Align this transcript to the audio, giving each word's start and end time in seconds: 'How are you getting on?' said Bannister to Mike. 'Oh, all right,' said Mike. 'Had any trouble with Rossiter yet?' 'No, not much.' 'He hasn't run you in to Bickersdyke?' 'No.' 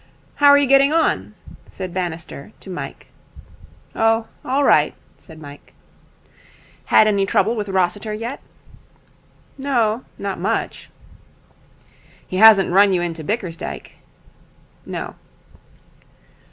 'How 0.37 0.47
are 0.47 0.57
you 0.57 0.65
getting 0.65 0.91
on?' 0.91 1.35
said 1.69 1.93
Bannister 1.93 2.53
to 2.61 2.71
Mike. 2.71 3.05
'Oh, 3.95 4.25
all 4.43 4.63
right,' 4.63 4.95
said 5.17 5.39
Mike. 5.39 5.73
'Had 6.85 7.05
any 7.05 7.27
trouble 7.27 7.55
with 7.55 7.69
Rossiter 7.69 8.11
yet?' 8.11 8.39
'No, 9.59 10.03
not 10.17 10.39
much.' 10.39 10.89
'He 12.27 12.37
hasn't 12.37 12.71
run 12.71 12.93
you 12.93 13.01
in 13.03 13.13
to 13.13 13.23
Bickersdyke?' 13.23 13.91
'No.' 14.87 15.13